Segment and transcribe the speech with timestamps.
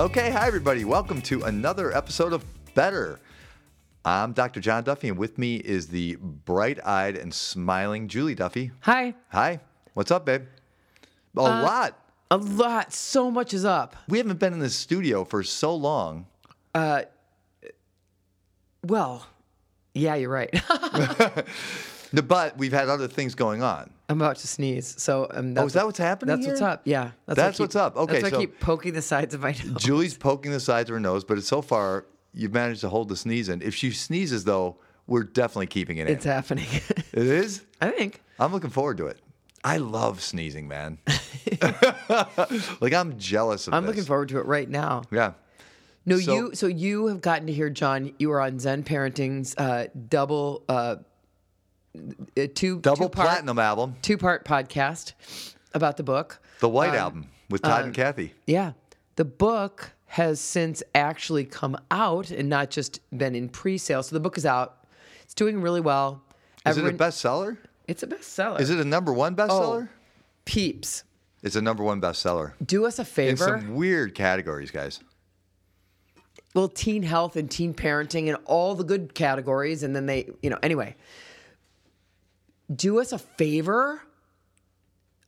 [0.00, 0.86] Okay, hi everybody.
[0.86, 2.42] Welcome to another episode of
[2.72, 3.20] Better.
[4.02, 4.58] I'm Dr.
[4.58, 8.70] John Duffy, and with me is the bright-eyed and smiling Julie Duffy.
[8.80, 9.12] Hi.
[9.28, 9.60] Hi.
[9.92, 10.44] What's up, babe?
[11.36, 11.98] A lot.
[12.30, 12.94] A lot.
[12.94, 13.94] So much is up.
[14.08, 16.24] We haven't been in the studio for so long.
[16.74, 17.02] Uh,
[18.82, 19.26] well,
[19.92, 20.48] yeah, you're right.
[22.12, 23.90] No, But we've had other things going on.
[24.08, 24.94] I'm about to sneeze.
[25.00, 26.82] So um, that's Oh, is that what's happening That's what's up.
[26.84, 27.12] Yeah.
[27.26, 27.96] That's keep- what's up.
[27.96, 29.76] Okay, That's so- I keep poking the sides of my nose.
[29.82, 33.16] Julie's poking the sides of her nose, but so far you've managed to hold the
[33.16, 33.62] sneeze in.
[33.62, 36.14] If she sneezes, though, we're definitely keeping it in.
[36.16, 36.66] It's happening.
[37.12, 37.62] it is?
[37.80, 38.20] I think.
[38.38, 39.18] I'm looking forward to it.
[39.62, 40.98] I love sneezing, man.
[42.80, 43.90] like I'm jealous of I'm this.
[43.90, 45.02] looking forward to it right now.
[45.10, 45.32] Yeah.
[46.06, 46.50] No, So- you.
[46.54, 48.12] So you have gotten to hear John.
[48.18, 50.96] You were on Zen Parenting's uh, double, uh,
[51.96, 55.12] uh, two Double two-part, platinum album, two part podcast
[55.74, 56.40] about the book.
[56.60, 58.34] the White Um, Album with Todd and Cathy.
[58.46, 58.72] Yeah.
[59.16, 64.02] The book has since actually come out and not just been in pre sale.
[64.02, 64.84] So the book is out.
[65.22, 66.22] It's doing really well.
[66.66, 67.56] Is it a bestseller?
[67.88, 68.60] It's a bestseller.
[68.60, 69.88] Is it a number one bestseller?
[70.44, 71.04] Peeps,
[71.42, 73.44] It's a number one bestseller do us a in favor.
[73.44, 75.00] some weird categories, guys.
[76.54, 79.82] well, teen health and teen parenting and all the good categories.
[79.82, 80.96] And then they, you know, anyway,
[82.74, 84.02] do us a favor.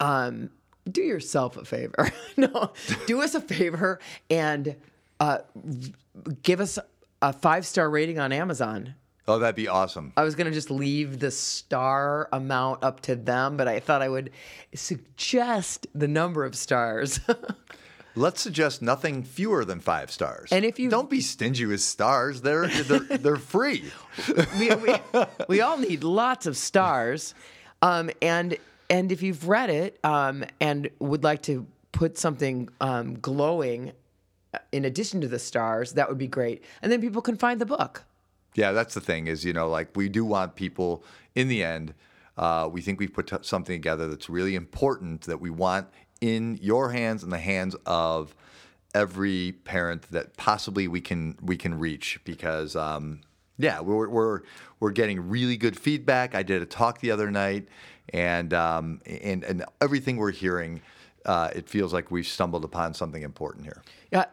[0.00, 0.50] Um,
[0.90, 2.10] do yourself a favor.
[2.36, 2.72] no,
[3.06, 4.76] do us a favor and
[5.20, 5.38] uh,
[6.42, 6.78] give us
[7.20, 8.94] a five star rating on Amazon.
[9.28, 10.12] Oh, that'd be awesome.
[10.16, 14.08] I was gonna just leave the star amount up to them, but I thought I
[14.08, 14.30] would
[14.74, 17.20] suggest the number of stars.
[18.14, 20.50] Let's suggest nothing fewer than five stars.
[20.52, 23.90] And if you- don't be stingy with stars, they're they're, they're free.
[24.58, 24.94] we, we,
[25.48, 27.34] we all need lots of stars,
[27.80, 28.56] um, and
[28.90, 33.92] and if you've read it um, and would like to put something um, glowing
[34.52, 36.62] uh, in addition to the stars, that would be great.
[36.82, 38.04] And then people can find the book.
[38.54, 41.02] Yeah, that's the thing is, you know, like we do want people
[41.34, 41.94] in the end,
[42.36, 45.86] uh, we think we've put t- something together that's really important that we want
[46.22, 48.34] in your hands and the hands of
[48.94, 53.20] every parent that possibly we can we can reach because um,
[53.58, 54.40] yeah, we're, we're
[54.80, 56.34] we're getting really good feedback.
[56.34, 57.66] I did a talk the other night,
[58.10, 60.80] and um, and and everything we're hearing,
[61.26, 63.82] uh, it feels like we've stumbled upon something important here.
[64.10, 64.26] Yeah.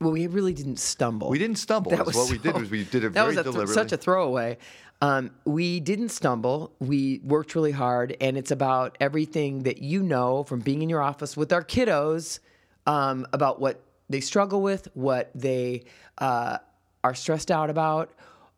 [0.00, 1.28] Well, we really didn't stumble.
[1.28, 1.90] We didn't stumble.
[1.92, 3.74] That was what we did was we did it that very was a th- deliberately.
[3.74, 4.58] such a throwaway.
[5.02, 6.72] Um, we didn't stumble.
[6.78, 11.02] We worked really hard, and it's about everything that you know from being in your
[11.02, 12.38] office with our kiddos
[12.86, 15.82] um, about what they struggle with, what they
[16.18, 16.58] uh,
[17.02, 18.12] are stressed out about,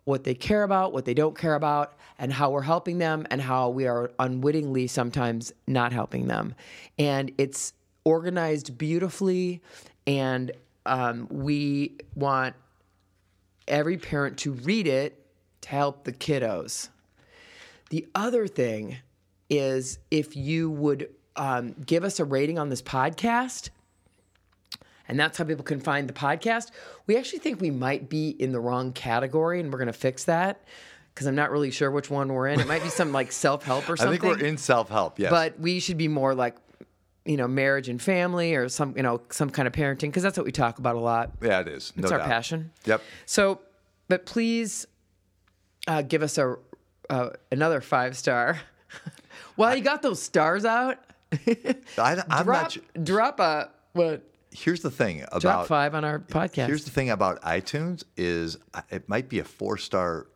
[0.05, 3.41] what they care about, what they don't care about, and how we're helping them, and
[3.41, 6.55] how we are unwittingly sometimes not helping them.
[6.99, 7.73] And it's
[8.05, 9.63] organized beautifully,
[10.07, 10.53] and
[10.85, 12.55] um, we want
[13.67, 15.24] every parent to read it
[15.65, 16.89] to help the kiddos.
[17.91, 18.97] The other thing
[19.51, 23.71] is if you would um, give us a rating on this podcast,
[25.09, 26.71] and that's how people can find the podcast.
[27.07, 30.25] We actually think we might be in the wrong category, and we're going to fix
[30.25, 30.63] that
[31.15, 32.59] because I'm not really sure which one we're in.
[32.61, 34.09] It might be some like self help or something.
[34.09, 35.19] I think we're in self help.
[35.19, 35.31] Yes.
[35.31, 36.57] but we should be more like,
[37.25, 40.37] you know, marriage and family or some, you know, some kind of parenting because that's
[40.39, 41.33] what we talk about a lot.
[41.43, 41.93] Yeah, it is.
[41.97, 42.29] No It's our doubt.
[42.29, 42.71] passion.
[42.87, 43.03] Yep.
[43.27, 43.61] So,
[44.09, 44.87] but please
[45.87, 46.57] uh, give us a
[47.11, 48.61] uh, another five star.
[49.57, 50.99] While you got those stars out,
[51.47, 53.05] I, I'm drop not.
[53.05, 54.23] drop a what?
[54.51, 55.41] Here's the thing about.
[55.41, 56.67] Drop five on our podcast.
[56.67, 60.27] Here's the thing about iTunes is uh, it might be a four star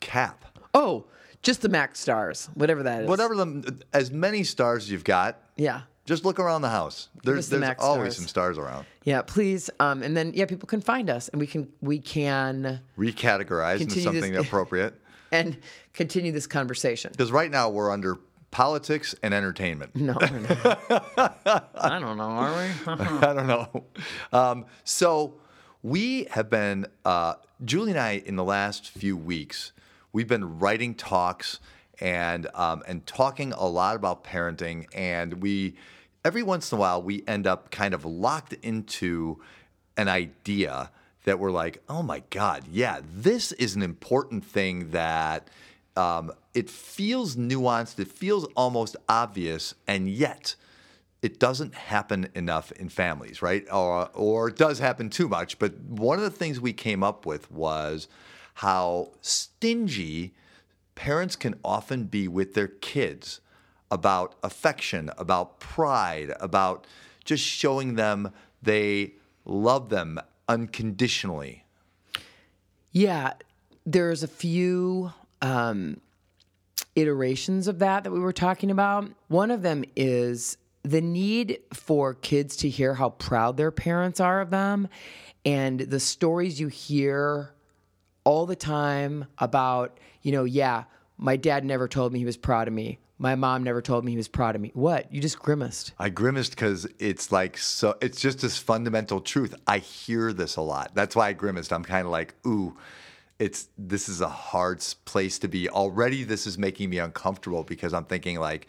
[0.00, 0.44] cap.
[0.74, 1.06] oh,
[1.42, 3.08] just the max stars, whatever that is.
[3.08, 5.82] Whatever the as many stars you've got, Yeah.
[6.04, 7.08] Just look around the house.
[7.22, 8.16] There's the there's always stars.
[8.16, 8.86] some stars around.
[9.04, 9.70] Yeah, please.
[9.80, 13.94] Um, and then yeah, people can find us, and we can we can Recategorize into
[13.94, 14.94] Continue this- something appropriate.
[15.32, 15.56] and
[15.92, 17.10] continue this conversation.
[17.12, 18.18] Because right now we're under
[18.50, 19.96] politics and entertainment.
[19.96, 21.70] No, we're not.
[21.74, 22.22] I don't know.
[22.24, 22.92] Are we?
[22.92, 23.84] I don't know.
[24.32, 25.34] Um, so
[25.82, 27.34] we have been, uh,
[27.64, 29.72] Julie and I, in the last few weeks,
[30.12, 31.58] we've been writing talks
[32.00, 35.74] and um, and talking a lot about parenting, and we
[36.24, 39.40] every once in a while we end up kind of locked into
[39.96, 40.90] an idea
[41.24, 45.48] that we're like, oh my god, yeah, this is an important thing that.
[45.96, 48.00] Um, it feels nuanced.
[48.00, 50.56] It feels almost obvious, and yet
[51.24, 53.64] it doesn't happen enough in families, right?
[53.72, 55.58] Or, or it does happen too much.
[55.58, 58.08] But one of the things we came up with was
[58.54, 60.34] how stingy
[60.94, 63.40] parents can often be with their kids
[63.90, 66.86] about affection, about pride, about
[67.24, 68.32] just showing them
[68.62, 69.14] they
[69.44, 71.64] love them unconditionally.
[72.92, 73.34] Yeah,
[73.84, 75.12] there's a few
[75.42, 76.00] um,
[76.96, 79.10] iterations of that that we were talking about.
[79.28, 84.40] One of them is the need for kids to hear how proud their parents are
[84.40, 84.88] of them
[85.44, 87.53] and the stories you hear
[88.24, 90.84] all the time about, you know, yeah,
[91.16, 92.98] my dad never told me he was proud of me.
[93.18, 94.72] My mom never told me he was proud of me.
[94.74, 95.12] What?
[95.12, 95.92] You just grimaced.
[95.98, 97.96] I grimaced because it's like so.
[98.00, 99.54] It's just this fundamental truth.
[99.68, 100.94] I hear this a lot.
[100.94, 101.72] That's why I grimaced.
[101.72, 102.76] I'm kind of like, ooh,
[103.38, 105.68] it's this is a hard place to be.
[105.68, 108.66] Already, this is making me uncomfortable because I'm thinking like,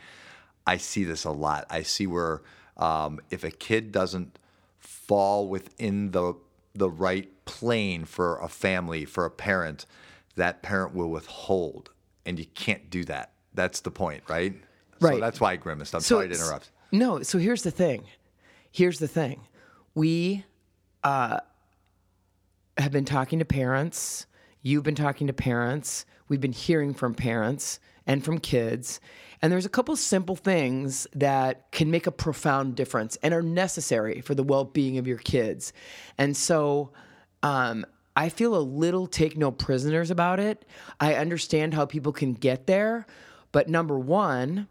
[0.68, 1.66] I see this a lot.
[1.72, 2.44] I see where
[2.78, 4.38] um, if a kid doesn't
[4.80, 6.36] fall within the
[6.76, 9.86] the right plane for a family, for a parent,
[10.36, 11.92] that parent will withhold,
[12.26, 13.32] and you can't do that.
[13.54, 14.54] That's the point, right?
[15.00, 15.16] Right.
[15.16, 15.96] So that's why I grimaced.
[15.96, 16.72] I'm sorry to interrupt.
[16.92, 18.06] No, so here's the thing.
[18.72, 19.42] Here's the thing.
[19.94, 20.46] We
[21.04, 21.40] uh,
[22.78, 24.26] have been talking to parents.
[24.62, 26.06] You've been talking to parents.
[26.28, 29.00] We've been hearing from parents and from kids.
[29.42, 34.22] And there's a couple simple things that can make a profound difference and are necessary
[34.22, 35.74] for the well being of your kids.
[36.18, 36.92] And so
[37.44, 37.86] um,
[38.16, 40.66] I feel a little take no prisoners about it.
[41.00, 43.06] I understand how people can get there.
[43.52, 44.68] But number one,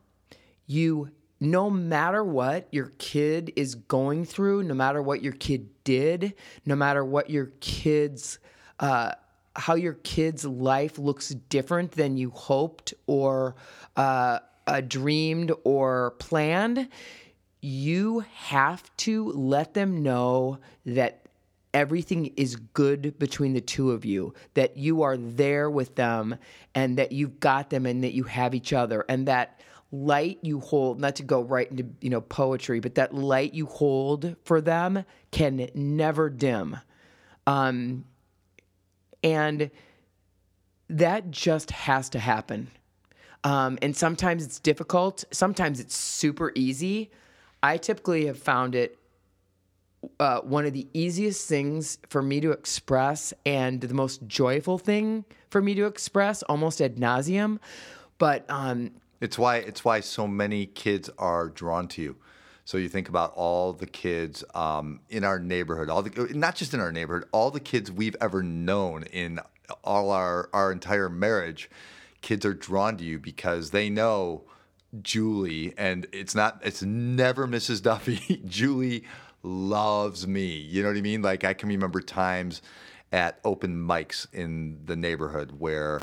[0.67, 6.33] you no matter what your kid is going through no matter what your kid did
[6.65, 8.39] no matter what your kids
[8.81, 9.13] uh,
[9.57, 13.55] how your kid's life looks different than you hoped or
[13.97, 16.89] uh, uh, dreamed or planned
[17.65, 21.25] you have to let them know that
[21.73, 26.37] everything is good between the two of you that you are there with them
[26.75, 29.05] and that you've got them and that you have each other.
[29.09, 33.15] And that light you hold not to go right into you know poetry but that
[33.15, 36.77] light you hold for them can never dim.
[37.47, 38.05] Um
[39.23, 39.71] and
[40.91, 42.71] that just has to happen
[43.45, 47.11] um, and sometimes it's difficult sometimes it's super easy
[47.63, 48.99] i typically have found it
[50.21, 55.25] uh, one of the easiest things for me to express and the most joyful thing
[55.49, 57.59] for me to express almost ad nauseum
[58.19, 62.17] but um, It's why it's why so many kids are drawn to you.
[62.65, 66.75] So you think about all the kids um, in our neighborhood, all the not just
[66.75, 69.41] in our neighborhood, all the kids we've ever known in
[69.83, 71.71] all our our entire marriage.
[72.25, 74.45] Kids are drawn to you because they know
[75.03, 77.83] Julie, and it's not it's never Mrs.
[77.83, 78.41] Duffy.
[78.47, 79.05] Julie
[79.43, 80.47] loves me.
[80.47, 81.21] You know what I mean?
[81.21, 82.63] Like I can remember times
[83.13, 86.01] at open mics in the neighborhood where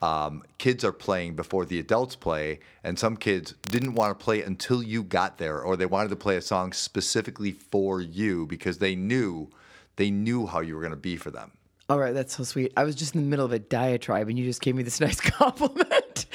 [0.00, 4.42] um, kids are playing before the adults play, and some kids didn't want to play
[4.42, 8.78] until you got there, or they wanted to play a song specifically for you because
[8.78, 9.50] they knew
[9.96, 11.50] they knew how you were going to be for them.
[11.88, 14.38] All right that's so sweet i was just in the middle of a diatribe and
[14.38, 16.26] you just gave me this nice compliment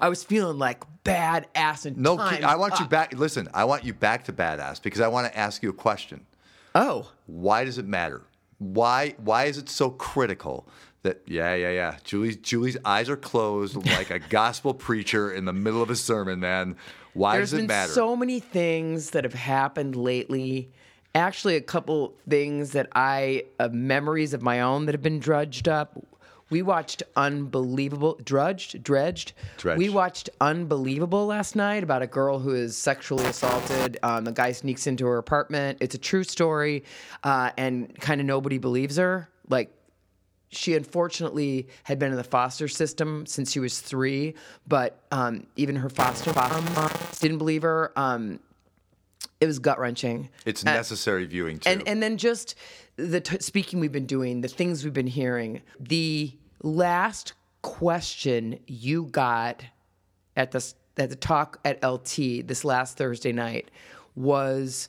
[0.00, 3.12] i was feeling like bad ass and No, kid, I want you back.
[3.18, 6.26] Listen, I want you back to badass because I want to ask you a question.
[6.74, 8.22] oh Why does it matter?
[8.58, 10.68] Why why is it so critical
[11.02, 15.52] that yeah yeah yeah Julie's Julie's eyes are closed like a gospel preacher in the
[15.54, 16.76] middle of a sermon, man.
[17.14, 17.92] Why There's does it been matter?
[17.92, 20.70] so many things that have happened lately.
[21.14, 25.68] Actually, a couple things that I uh, memories of my own that have been drudged
[25.68, 25.98] up.
[26.50, 29.34] We watched Unbelievable, drudged, dredged.
[29.56, 29.78] Dredged.
[29.78, 33.98] We watched Unbelievable last night about a girl who is sexually assaulted.
[34.02, 35.78] Um, the guy sneaks into her apartment.
[35.80, 36.84] It's a true story,
[37.22, 39.28] uh, and kind of nobody believes her.
[39.48, 39.72] Like
[40.50, 44.34] she unfortunately had been in the foster system since she was three,
[44.66, 46.90] but um, even her foster mom
[47.20, 47.92] didn't believe her.
[47.96, 48.40] Um,
[49.40, 50.28] it was gut wrenching.
[50.44, 51.70] it's necessary viewing too.
[51.70, 52.54] And and then just
[52.96, 55.62] the t- speaking we've been doing, the things we've been hearing.
[55.78, 56.32] The
[56.62, 57.32] last
[57.62, 59.64] question you got
[60.36, 63.70] at the at the talk at LT this last Thursday night
[64.14, 64.88] was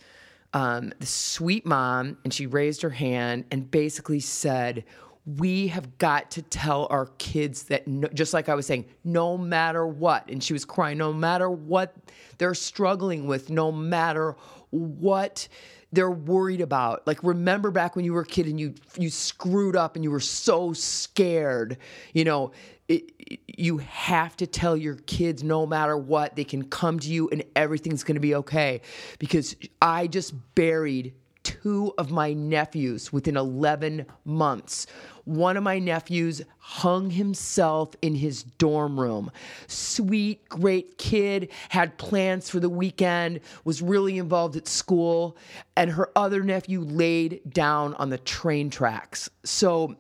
[0.54, 4.84] um, the sweet mom, and she raised her hand and basically said,
[5.26, 9.38] "We have got to tell our kids that, no, just like I was saying, no
[9.38, 11.96] matter what." And she was crying, no matter what
[12.38, 14.36] they're struggling with, no matter
[14.72, 15.48] what
[15.94, 17.06] they're worried about.
[17.06, 20.12] Like remember back when you were a kid and you you screwed up and you
[20.12, 21.78] were so scared.
[22.14, 22.52] You know,
[22.88, 27.08] it, it- you have to tell your kids no matter what they can come to
[27.10, 28.82] you and everything's going to be okay
[29.20, 31.14] because I just buried
[31.62, 34.88] two of my nephews within 11 months.
[35.26, 39.32] One of my nephews hung himself in his dorm room.
[39.68, 45.38] Sweet, great kid, had plans for the weekend, was really involved at school,
[45.76, 49.30] and her other nephew laid down on the train tracks.
[49.44, 49.96] So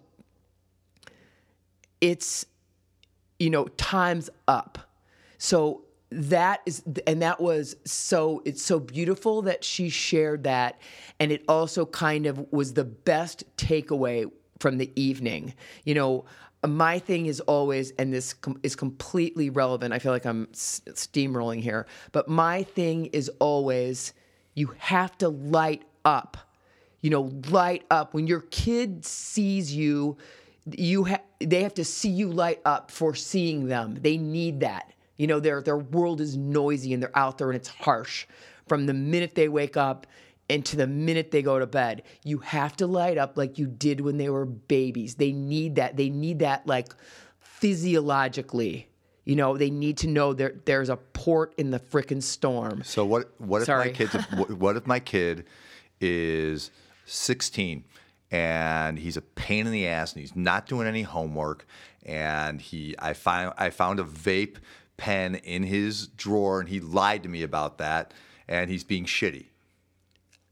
[1.99, 2.45] it's,
[3.39, 4.79] you know, time's up.
[5.37, 10.79] So that is and that was so it's so beautiful that she shared that.
[11.19, 15.53] And it also kind of was the best takeaway from the evening.
[15.85, 16.25] You know
[16.67, 20.79] my thing is always and this com- is completely relevant i feel like i'm s-
[20.89, 24.13] steamrolling here but my thing is always
[24.53, 26.37] you have to light up.
[27.01, 28.13] You know light up.
[28.13, 30.17] When your kid sees you
[30.69, 33.97] you ha- they have to see you light up for seeing them.
[33.99, 37.55] They need that you know, their their world is noisy and they're out there and
[37.55, 38.25] it's harsh
[38.67, 40.07] from the minute they wake up
[40.49, 42.03] and to the minute they go to bed.
[42.23, 45.15] You have to light up like you did when they were babies.
[45.15, 45.95] They need that.
[45.95, 46.93] They need that like
[47.39, 48.87] physiologically.
[49.23, 52.81] You know, they need to know there there's a port in the frickin' storm.
[52.83, 53.31] So what?
[53.39, 53.85] What if Sorry.
[53.85, 54.09] my kid?
[54.57, 55.45] what if my kid
[55.99, 56.71] is
[57.05, 57.83] 16
[58.31, 61.65] and he's a pain in the ass and he's not doing any homework
[62.03, 64.57] and he I find I found a vape
[65.01, 68.13] pen in his drawer and he lied to me about that
[68.47, 69.45] and he's being shitty.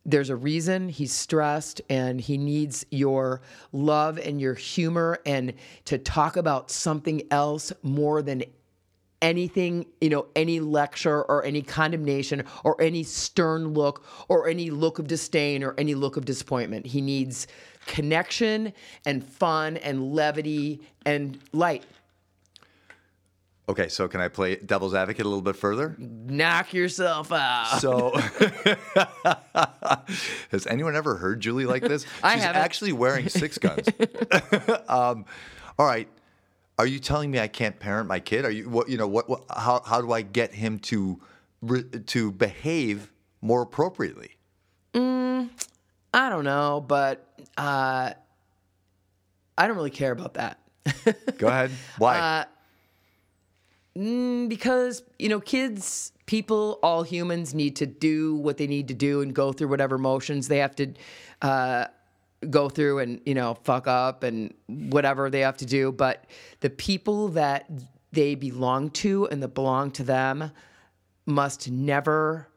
[0.06, 3.42] there's a reason he's stressed and he needs your
[3.72, 5.54] love and your humor and
[5.86, 8.44] to talk about something else more than
[9.22, 14.98] anything, you know, any lecture or any condemnation or any stern look or any look
[14.98, 16.88] of disdain or any look of disappointment.
[16.88, 17.46] He needs
[17.86, 18.74] connection
[19.06, 21.84] and fun and levity and light.
[23.70, 25.96] Okay, so can I play devil's advocate a little bit further?
[26.00, 27.80] Knock yourself out.
[27.80, 28.16] So,
[30.50, 32.04] has anyone ever heard Julie like this?
[32.24, 32.64] I She's haven't.
[32.64, 33.88] actually wearing six guns.
[34.88, 35.24] um,
[35.78, 36.08] all right,
[36.80, 38.44] are you telling me I can't parent my kid?
[38.44, 38.90] Are you what?
[38.90, 39.30] You know what?
[39.30, 41.22] what how how do I get him to
[42.08, 44.32] to behave more appropriately?
[46.12, 47.24] I don't know, but
[47.56, 48.14] uh,
[49.56, 50.60] I don't really care about that.
[51.38, 51.70] Go ahead.
[52.00, 52.18] Why?
[52.18, 52.46] Uh,
[54.00, 59.22] because you know kids people all humans need to do what they need to do
[59.22, 60.94] and go through whatever motions they have to
[61.42, 61.86] uh,
[62.50, 66.26] go through and you know fuck up and whatever they have to do but
[66.62, 67.70] the people that
[68.14, 70.52] they belong to and that belong to them
[71.26, 72.48] must never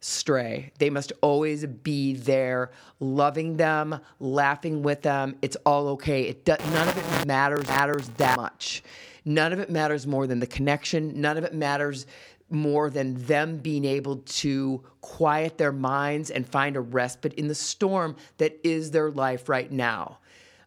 [0.00, 0.72] stray.
[0.78, 5.36] They must always be there, loving them, laughing with them.
[5.42, 6.22] It's all okay.
[6.22, 8.82] It do, none of it matters matters that much.
[9.24, 11.20] None of it matters more than the connection.
[11.20, 12.06] None of it matters
[12.50, 17.54] more than them being able to quiet their minds and find a respite in the
[17.54, 20.18] storm that is their life right now.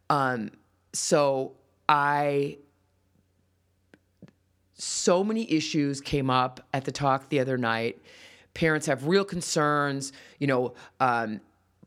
[0.09, 0.51] Um,
[0.93, 1.53] so
[1.89, 2.57] I
[4.75, 8.01] so many issues came up at the talk the other night.
[8.53, 10.13] Parents have real concerns.
[10.39, 11.41] You know, um,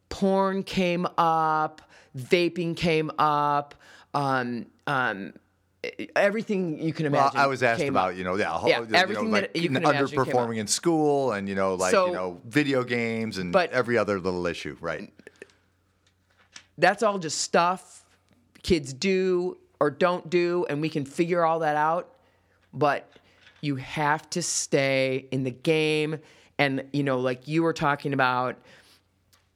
[0.08, 1.82] porn came up,
[2.16, 3.74] vaping came up,
[4.14, 5.34] um, um,
[6.14, 7.40] everything you can well, imagine.
[7.40, 8.16] I was asked about up.
[8.16, 11.48] you know yeah, Yeah, you know, everything like that you can underperforming in school and
[11.48, 15.12] you know like So- you know video games and But- every other little issue, right?
[16.78, 18.04] That's all just stuff
[18.62, 22.14] kids do or don't do, and we can figure all that out.
[22.74, 23.08] But
[23.60, 26.18] you have to stay in the game.
[26.58, 28.56] And, you know, like you were talking about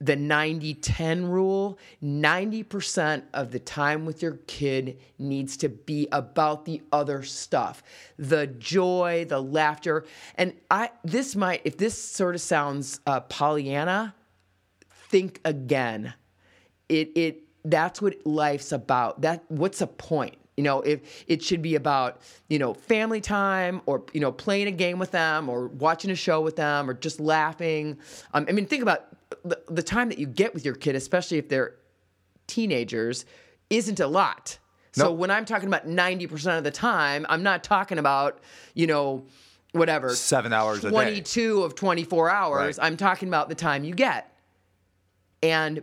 [0.01, 6.65] the 90 10 rule 90% of the time with your kid needs to be about
[6.65, 7.83] the other stuff.
[8.19, 10.07] The joy the laughter.
[10.37, 14.15] And i this might if this sort of sounds uh, pollyanna
[15.11, 16.15] think again.
[16.89, 19.21] It it that's what life's about.
[19.21, 20.37] That what's the point?
[20.57, 24.67] You know if it should be about you know family time or you know playing
[24.69, 27.99] a game with them or watching a show with them or just laughing.
[28.33, 29.07] Um, i mean think about
[29.45, 31.75] the, the time that you get with your kid especially if they're
[32.47, 33.25] teenagers
[33.71, 34.59] isn't a lot
[34.93, 35.19] so Nope.
[35.19, 38.41] when i'm talking about 90% of the time i'm not talking about
[38.75, 39.25] you know
[39.73, 40.91] whatever Seven hours a day.
[40.91, 42.87] 22 of 24 hours Right.
[42.87, 44.37] i'm talking about the time you get
[45.43, 45.83] and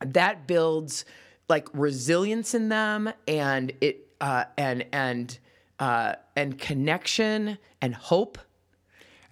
[0.00, 1.04] that builds
[1.48, 5.38] like resilience in them and it uh, and and
[5.80, 8.38] uh, and connection and hope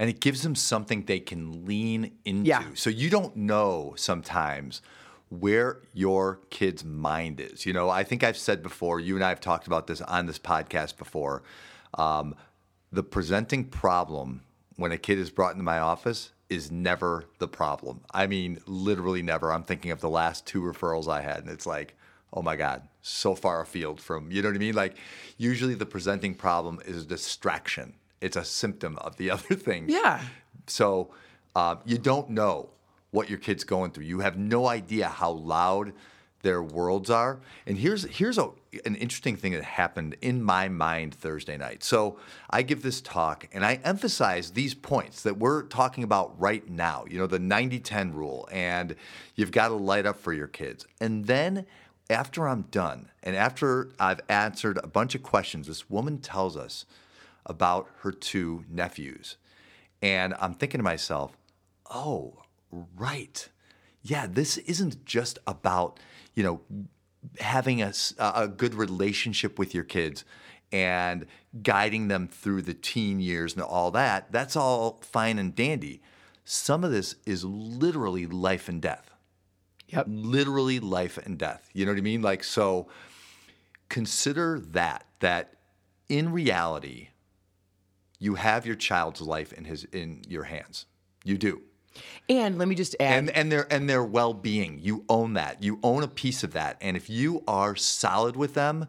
[0.00, 2.48] and it gives them something they can lean into.
[2.48, 2.64] Yeah.
[2.74, 4.80] So you don't know sometimes
[5.28, 7.66] where your kid's mind is.
[7.66, 10.24] You know, I think I've said before, you and I have talked about this on
[10.24, 11.42] this podcast before.
[11.98, 12.34] Um,
[12.90, 14.40] the presenting problem
[14.76, 18.00] when a kid is brought into my office is never the problem.
[18.10, 19.52] I mean, literally never.
[19.52, 21.94] I'm thinking of the last two referrals I had, and it's like,
[22.32, 24.74] oh my God, so far afield from, you know what I mean?
[24.74, 24.96] Like,
[25.36, 29.88] usually the presenting problem is a distraction, it's a symptom of the other thing.
[29.88, 30.20] Yeah.
[30.66, 31.10] So
[31.54, 32.70] um, you don't know
[33.10, 34.04] what your kid's going through.
[34.04, 35.92] You have no idea how loud
[36.42, 37.38] their worlds are.
[37.66, 38.48] And here's here's a,
[38.84, 41.84] an interesting thing that happened in my mind Thursday night.
[41.84, 46.66] So I give this talk and I emphasize these points that we're talking about right
[46.68, 47.04] now.
[47.08, 48.96] You know, the 90-10 rule and
[49.34, 50.86] you've got to light up for your kids.
[51.00, 51.66] And then
[52.08, 56.86] after I'm done and after I've answered a bunch of questions, this woman tells us
[57.46, 59.36] about her two nephews.
[60.02, 61.36] And I'm thinking to myself,
[61.90, 62.42] oh,
[62.96, 63.48] right.
[64.02, 66.00] Yeah, this isn't just about,
[66.34, 66.60] you know,
[67.38, 70.24] having a, a good relationship with your kids
[70.72, 71.26] and
[71.62, 74.30] guiding them through the teen years and all that.
[74.32, 76.00] That's all fine and dandy.
[76.44, 79.10] Some of this is literally life and death.
[79.88, 80.06] Yep.
[80.08, 81.68] Literally life and death.
[81.72, 82.22] You know what I mean?
[82.22, 82.88] Like, so
[83.88, 85.54] consider that, that
[86.08, 87.08] in reality,
[88.20, 90.86] you have your child's life in his in your hands.
[91.24, 91.62] You do.
[92.28, 94.78] And let me just add And and their and their well-being.
[94.80, 95.64] You own that.
[95.64, 96.76] You own a piece of that.
[96.80, 98.86] And if you are solid with them,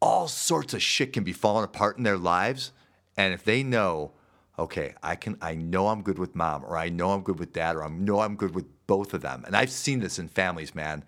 [0.00, 2.72] all sorts of shit can be falling apart in their lives.
[3.16, 4.12] And if they know,
[4.58, 7.52] okay, I can I know I'm good with mom, or I know I'm good with
[7.52, 9.44] dad, or I know I'm good with both of them.
[9.46, 11.04] And I've seen this in families, man.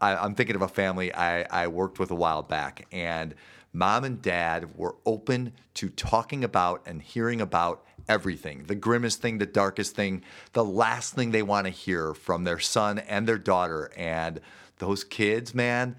[0.00, 3.34] I, I'm thinking of a family I, I worked with a while back, and
[3.74, 8.64] mom and dad were open to talking about and hearing about everything.
[8.64, 12.60] The grimmest thing, the darkest thing, the last thing they want to hear from their
[12.60, 13.90] son and their daughter.
[13.96, 14.40] And
[14.78, 15.96] those kids, man,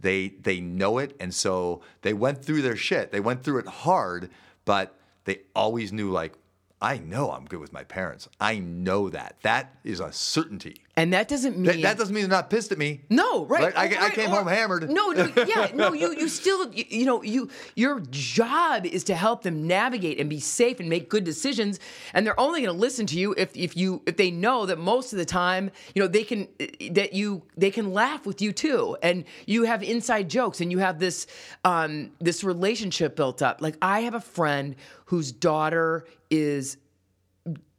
[0.00, 1.14] they they know it.
[1.20, 3.12] And so they went through their shit.
[3.12, 4.30] They went through it hard
[4.68, 6.34] but they always knew like
[6.82, 8.28] i know i'm good with my parents.
[8.38, 9.36] I know that.
[9.40, 12.72] That is a certainty and that doesn't mean that, that doesn't mean they're not pissed
[12.72, 13.76] at me No, right.
[13.76, 15.92] I, I right, came or- home hammered No, no, yeah, no.
[15.92, 20.28] You, you still, you, you know, you, your job is to help them navigate and
[20.28, 21.78] be safe and make good decisions.
[22.14, 24.78] And they're only going to listen to you if, if you, if they know that
[24.78, 26.48] most of the time, you know, they can,
[26.90, 30.78] that you, they can laugh with you too, and you have inside jokes, and you
[30.78, 31.26] have this,
[31.64, 33.60] um, this relationship built up.
[33.60, 34.74] Like I have a friend
[35.06, 36.76] whose daughter is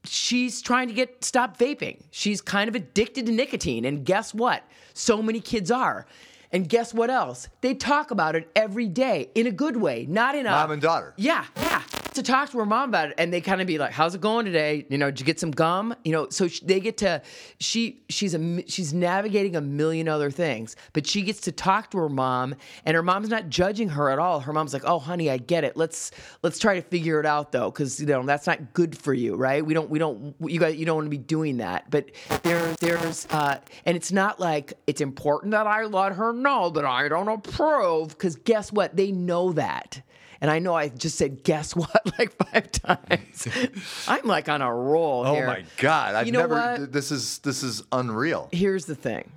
[0.03, 2.01] she's trying to get stop vaping.
[2.11, 4.63] She's kind of addicted to nicotine, and guess what?
[4.93, 6.05] So many kids are.
[6.51, 7.47] And guess what else?
[7.61, 10.81] They talk about it every day in a good way, not in a Mom and
[10.81, 11.13] daughter.
[11.15, 11.83] Yeah, yeah.
[12.13, 14.21] To talk to her mom about it, and they kind of be like, "How's it
[14.21, 14.85] going today?
[14.89, 15.95] You know, did you get some gum?
[16.03, 17.21] You know." So sh- they get to
[17.59, 21.97] she she's a she's navigating a million other things, but she gets to talk to
[21.99, 24.39] her mom, and her mom's not judging her at all.
[24.39, 25.77] Her mom's like, "Oh, honey, I get it.
[25.77, 29.13] Let's let's try to figure it out though, because you know that's not good for
[29.13, 29.65] you, right?
[29.65, 32.73] We don't we don't you guys you don't want to be doing that." But there
[32.79, 37.07] there's uh, and it's not like it's important that I let her know that I
[37.07, 38.95] don't approve, because guess what?
[38.95, 40.01] They know that.
[40.41, 43.47] And I know I just said guess what like five times.
[44.07, 45.47] I'm like on a roll oh here.
[45.47, 46.91] my god i've You know never what?
[46.93, 49.31] this is this is unreal Here's the thing.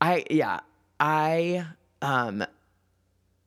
[0.00, 0.60] I yeah,
[1.00, 1.66] I
[2.02, 2.44] um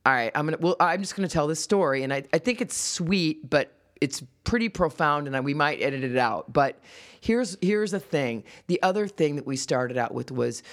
[0.05, 2.59] all right, I'm gonna well, I'm just gonna tell this story, and I, I think
[2.59, 6.51] it's sweet, but it's pretty profound, and I, we might edit it out.
[6.51, 6.79] But
[7.21, 8.43] here's here's the thing.
[8.67, 10.63] The other thing that we started out with was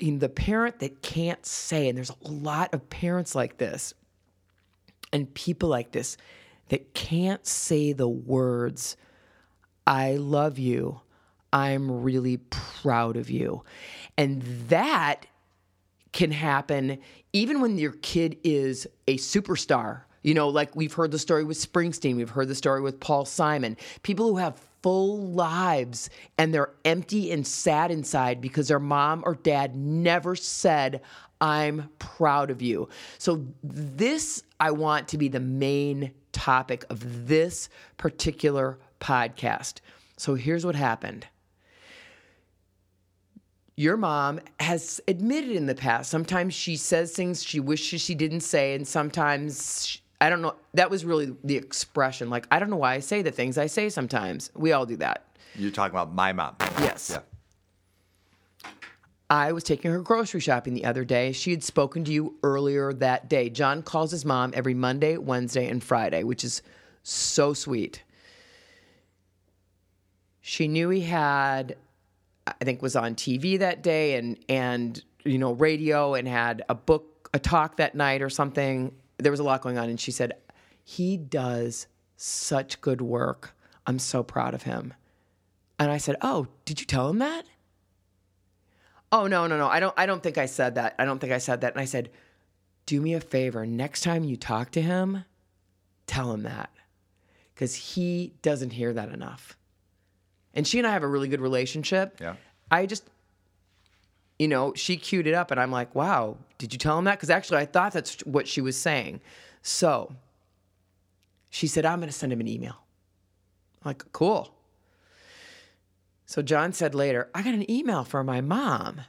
[0.00, 3.94] know, the parent that can't say, and there's a lot of parents like this,
[5.12, 6.16] and people like this
[6.68, 8.96] that can't say the words,
[9.86, 11.00] I love you.
[11.52, 13.62] I'm really proud of you.
[14.18, 15.26] And that
[16.12, 16.98] can happen
[17.32, 20.02] even when your kid is a superstar.
[20.22, 23.24] You know, like we've heard the story with Springsteen, we've heard the story with Paul
[23.24, 23.76] Simon.
[24.02, 29.34] People who have full lives and they're empty and sad inside because their mom or
[29.34, 31.00] dad never said,
[31.40, 32.88] I'm proud of you.
[33.18, 39.80] So, this I want to be the main topic of this particular podcast.
[40.18, 41.26] So, here's what happened
[43.74, 46.08] your mom has admitted in the past.
[46.12, 50.54] Sometimes she says things she wishes she didn't say, and sometimes I don't know.
[50.74, 52.30] That was really the expression.
[52.30, 53.88] Like I don't know why I say the things I say.
[53.88, 55.26] Sometimes we all do that.
[55.54, 57.10] you're talking about my mom Yes.
[57.12, 58.70] yeah
[59.28, 61.32] I was taking her grocery shopping the other day.
[61.32, 63.50] She had spoken to you earlier that day.
[63.50, 66.62] John calls his mom every Monday, Wednesday, and Friday, which is
[67.02, 68.04] so sweet.
[70.40, 71.74] She knew he had,
[72.46, 76.74] I think, was on TV that day and and you know radio and had a
[76.76, 78.94] book, a talk that night or something.
[79.18, 80.34] There was a lot going on, and she said,
[80.84, 83.54] "He does such good work.
[83.86, 84.94] I'm so proud of him.
[85.78, 87.44] And I said, Oh, did you tell him that?
[89.12, 89.68] Oh no, no, no.
[89.68, 90.94] I don't I don't think I said that.
[90.98, 91.74] I don't think I said that.
[91.74, 92.10] And I said,
[92.86, 93.64] Do me a favor.
[93.66, 95.24] Next time you talk to him,
[96.06, 96.70] tell him that.
[97.54, 99.56] Because he doesn't hear that enough.
[100.54, 102.18] And she and I have a really good relationship.
[102.20, 102.36] Yeah.
[102.70, 103.04] I just
[104.38, 107.18] you know, she cued it up and I'm like, wow, did you tell him that?
[107.18, 109.20] Because actually, I thought that's what she was saying.
[109.62, 110.14] So
[111.50, 112.76] she said, I'm going to send him an email.
[113.82, 114.52] I'm like, cool.
[116.26, 119.00] So John said later, I got an email from my mom.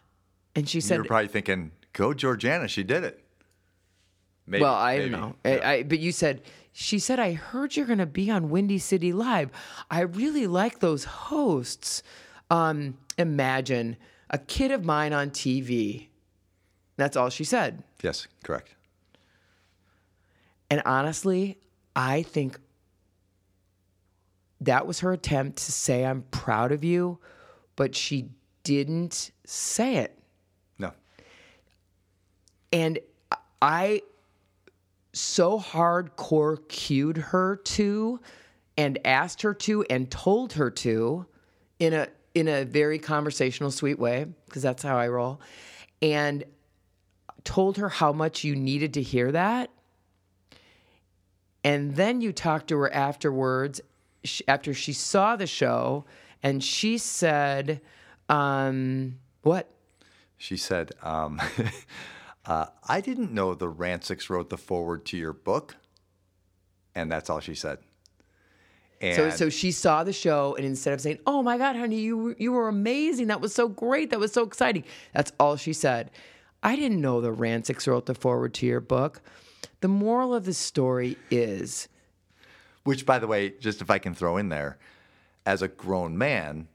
[0.56, 3.24] And she said, You're probably thinking, go Georgiana, she did it.
[4.46, 5.10] Maybe, Well, I maybe.
[5.12, 5.36] don't know.
[5.44, 5.52] Yeah.
[5.64, 8.78] I, I, but you said, she said, I heard you're going to be on Windy
[8.78, 9.50] City Live.
[9.92, 12.02] I really like those hosts.
[12.50, 13.98] Um, imagine
[14.30, 16.08] a kid of mine on TV.
[16.96, 17.84] That's all she said.
[18.02, 18.76] yes, correct.
[20.70, 21.58] And honestly,
[21.96, 22.60] I think
[24.62, 27.20] that was her attempt to say, I'm proud of you,
[27.76, 28.30] but she
[28.64, 30.18] didn't say it.
[30.80, 30.92] No.
[32.74, 33.00] And
[33.62, 34.02] I
[35.14, 38.20] so hardcore cued her to
[38.78, 41.26] and asked her to and told her to
[41.80, 42.08] in a
[42.38, 45.42] in a very conversational sweet way because that's how I roll
[46.02, 46.44] and
[47.44, 49.70] told her how much you needed to hear that
[51.64, 53.82] and then you talked to her afterwards
[54.48, 56.06] after she saw the show
[56.44, 57.82] and she said
[58.30, 59.70] um what
[60.38, 61.42] She said, um,
[62.46, 65.76] uh, I didn't know the Rancics wrote the foreword to your book.
[66.94, 67.80] And that's all she said.
[69.00, 72.00] And So, so she saw the show, and instead of saying, "Oh my God, honey,
[72.00, 73.28] you were- you were amazing.
[73.28, 74.10] That was so great.
[74.10, 74.84] That was so exciting,"
[75.14, 76.10] that's all she said.
[76.64, 79.22] I didn't know the Rancics wrote the foreword to your book.
[79.82, 81.88] The moral of the story is,
[82.84, 84.78] Which, by the way, just if I can throw in there,
[85.46, 86.68] as a grown man,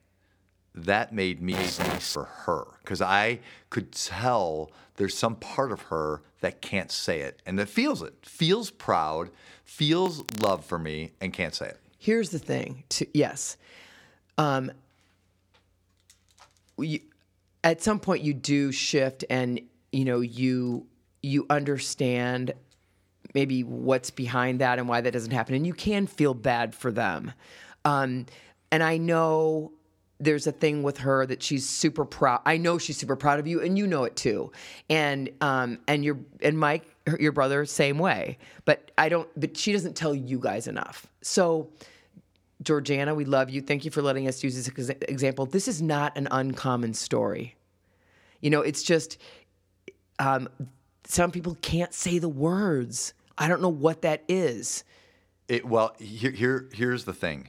[0.74, 6.60] that made me for her because I could tell there's some part of her that
[6.62, 9.30] can't say it and that feels it, feels proud,
[9.64, 11.80] feels love for me, and can't say it.
[12.02, 12.82] Here's the thing.
[12.90, 13.56] To, yes,
[14.36, 14.72] um,
[16.76, 16.98] you,
[17.62, 19.60] at some point you do shift, and
[19.92, 20.86] you know you
[21.22, 22.52] you understand
[23.34, 26.90] maybe what's behind that and why that doesn't happen, and you can feel bad for
[26.90, 27.32] them.
[27.84, 28.26] Um,
[28.72, 29.72] and I know
[30.18, 32.40] there's a thing with her that she's super proud.
[32.44, 34.50] I know she's super proud of you, and you know it too.
[34.90, 38.38] And um, and your and Mike, her- your brother, same way.
[38.64, 39.28] But I don't.
[39.36, 41.06] But she doesn't tell you guys enough.
[41.22, 41.70] So.
[42.62, 43.60] Georgiana, we love you.
[43.60, 45.46] Thank you for letting us use this example.
[45.46, 47.56] This is not an uncommon story.
[48.40, 49.18] You know, it's just
[50.20, 50.48] um,
[51.04, 53.14] some people can't say the words.
[53.36, 54.84] I don't know what that is.
[55.48, 57.48] It, well, here, here, here's the thing.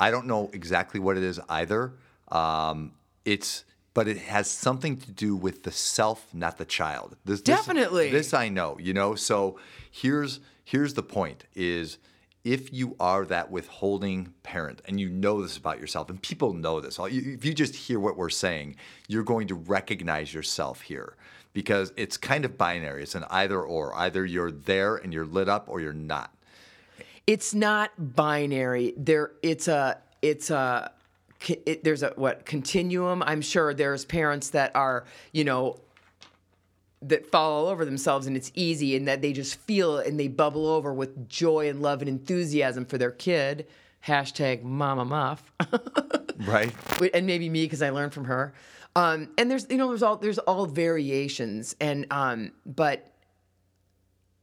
[0.00, 1.92] I don't know exactly what it is either.
[2.28, 2.92] Um,
[3.24, 3.64] it's,
[3.96, 7.16] but it has something to do with the self, not the child.
[7.24, 8.10] This, this- Definitely.
[8.10, 8.76] This I know.
[8.78, 9.14] You know.
[9.14, 9.58] So
[9.90, 11.96] here's here's the point: is
[12.44, 16.78] if you are that withholding parent and you know this about yourself, and people know
[16.78, 18.76] this, if you just hear what we're saying,
[19.08, 21.16] you're going to recognize yourself here
[21.54, 23.02] because it's kind of binary.
[23.02, 23.94] It's an either or.
[23.94, 26.34] Either you're there and you're lit up, or you're not.
[27.26, 28.92] It's not binary.
[28.98, 30.92] There, it's a, it's a,
[31.50, 33.22] it, there's a what continuum.
[33.22, 35.78] I'm sure there's parents that are, you know,
[37.02, 40.18] that fall all over themselves and it's easy and that they just feel it and
[40.18, 43.66] they bubble over with joy and love and enthusiasm for their kid.
[44.06, 45.52] Hashtag Mama Muff.
[46.44, 46.74] Right.
[47.14, 48.52] And maybe me because I learned from her.
[48.94, 53.12] Um, and there's you know there's all there's all variations and um, but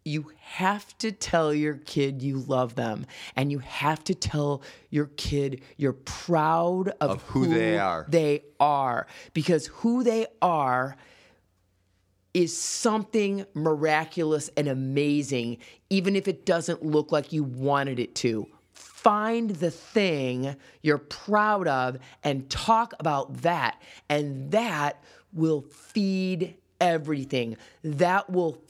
[0.06, 5.08] you have to tell your kid you love them and you have to tell your
[5.18, 8.06] kid you're proud of, Of who they are.
[8.10, 10.98] They are because who they are
[12.34, 15.58] is something miraculous and amazing,
[15.90, 18.48] even if it doesn't look like you wanted it to.
[18.74, 23.82] Find the thing you're proud of and talk about that.
[24.10, 27.58] And that will feed everything.
[27.84, 28.62] That will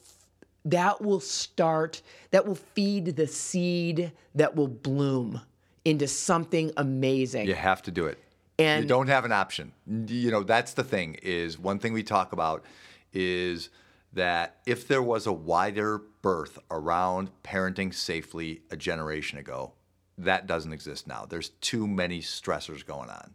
[0.66, 5.42] that will start that will feed the seed that will bloom
[5.86, 7.48] into something amazing.
[7.48, 8.20] You have to do it.
[8.60, 9.74] And you don't have an option.
[9.88, 12.64] You know, that's the thing is one thing we talk about
[13.12, 13.70] is
[14.14, 19.74] that if there was a wider berth around parenting safely a generation ago,
[20.18, 21.26] that doesn't exist now.
[21.28, 23.34] There's too many stressors going on.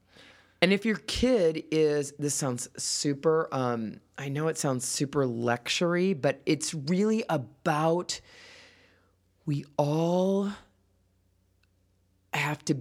[0.61, 6.21] And if your kid is, this sounds super, um, I know it sounds super lectury,
[6.21, 8.21] but it's really about
[9.47, 10.53] we all
[12.35, 12.77] have to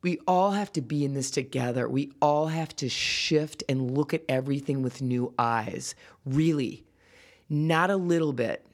[0.00, 1.88] we all have to be in this together.
[1.88, 5.94] We all have to shift and look at everything with new eyes.
[6.26, 6.84] Really,
[7.48, 8.66] not a little bit,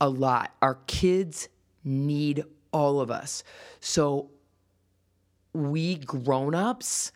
[0.00, 0.54] a lot.
[0.62, 1.50] Our kids
[1.84, 2.42] need
[2.72, 3.44] all of us.
[3.80, 4.30] So
[5.56, 7.12] we grown-ups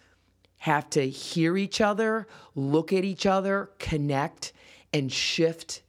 [0.59, 4.53] have to hear each other, look at each other, connect
[4.93, 5.83] and shift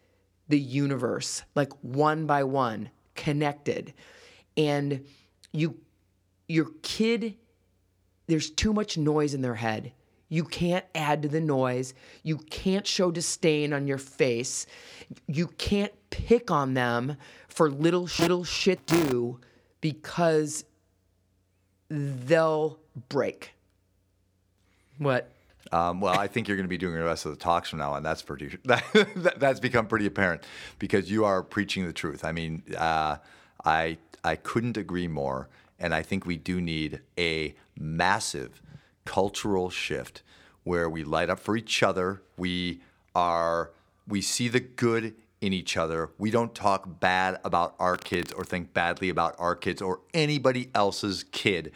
[0.47, 3.93] the universe like one by one, connected.
[4.57, 5.05] And
[5.51, 5.77] you
[6.47, 7.35] your kid
[8.27, 9.91] there's too much noise in their head.
[10.29, 11.93] You can't add to the noise.
[12.23, 14.65] You can't show disdain on your face.
[15.27, 17.17] You can't pick on them
[17.49, 19.39] for little little shit do
[19.81, 20.63] because
[21.91, 23.53] they'll break.
[24.97, 25.29] What?
[25.71, 27.79] Um, well, I think you're going to be doing the rest of the talks from
[27.79, 28.03] now on.
[28.03, 28.57] That's pretty.
[28.65, 30.43] That, that's become pretty apparent
[30.79, 32.23] because you are preaching the truth.
[32.23, 33.17] I mean, uh,
[33.65, 35.49] I I couldn't agree more,
[35.79, 38.61] and I think we do need a massive
[39.05, 40.23] cultural shift
[40.63, 42.21] where we light up for each other.
[42.37, 42.81] We
[43.15, 43.71] are
[44.07, 46.11] we see the good in each other.
[46.19, 50.69] We don't talk bad about our kids or think badly about our kids or anybody
[50.75, 51.71] else's kid.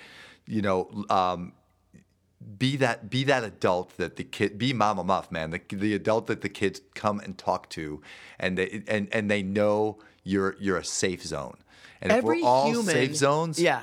[0.46, 1.54] You know, um,
[2.60, 6.28] be that be that adult that the kid be mama muff man the, the adult
[6.28, 8.02] that the kids come and talk to
[8.40, 11.58] and they and and they know you're you're a safe zone
[12.02, 13.82] and Every if we're all human- safe zones Yeah.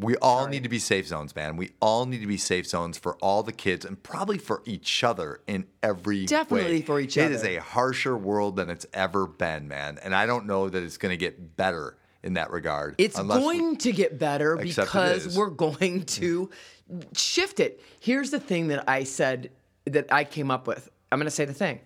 [0.00, 2.96] We all need to be safe zones man we all need to be safe zones
[2.98, 6.82] for all the kids and probably for each other in every Definitely way.
[6.82, 7.56] for each It is other.
[7.58, 11.10] a harsher world than it's ever been man and i don't know that it's going
[11.10, 16.50] to get better in that regard It's going to get better because we're going to
[17.14, 17.80] shift it.
[18.00, 19.50] Here's the thing that I said
[19.84, 20.90] that I came up with.
[21.12, 21.80] I'm going to say the thing.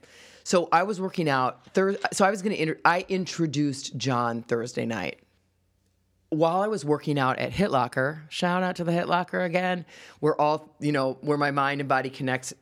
[0.44, 2.00] So I was working out Thursday.
[2.12, 2.62] So I was going to.
[2.62, 5.20] Inter- I introduced John Thursday night
[6.32, 9.84] while I was working out at HitLocker, Shout out to the HitLocker again.
[10.20, 12.54] Where all you know, where my mind and body connects,